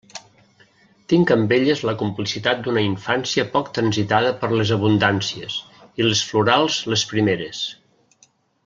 [1.11, 5.59] Tinc amb elles la complicitat d'una infància poc transitada per les abundàncies,
[6.03, 7.63] i les florals les primeres.